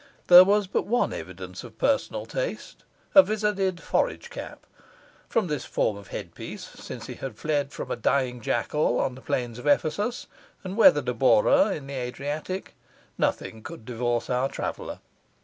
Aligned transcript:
There 0.29 0.43
was 0.43 0.65
but 0.65 0.87
one 0.87 1.13
evidence 1.13 1.63
of 1.63 1.77
personal 1.77 2.25
taste, 2.25 2.83
a 3.13 3.21
vizarded 3.21 3.79
forage 3.79 4.31
cap; 4.31 4.65
from 5.29 5.45
this 5.45 5.63
form 5.63 5.95
of 5.95 6.07
headpiece, 6.07 6.63
since 6.69 7.05
he 7.05 7.13
had 7.13 7.37
fled 7.37 7.71
from 7.71 7.91
a 7.91 7.95
dying 7.95 8.41
jackal 8.41 8.99
on 8.99 9.13
the 9.13 9.21
plains 9.21 9.59
of 9.59 9.67
Ephesus, 9.67 10.25
and 10.63 10.75
weathered 10.75 11.07
a 11.09 11.13
bora 11.13 11.67
in 11.75 11.85
the 11.85 11.93
Adriatic, 11.93 12.73
nothing 13.19 13.61
could 13.61 13.85
divorce 13.85 14.27
our 14.27 14.49
traveller. 14.49 15.01